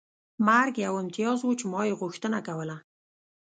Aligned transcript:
مرګ 0.47 0.73
یو 0.85 0.93
امتیاز 1.03 1.39
و 1.43 1.57
چې 1.59 1.65
ما 1.71 1.81
یې 1.89 1.93
غوښتنه 2.01 2.39
کوله 2.47 2.77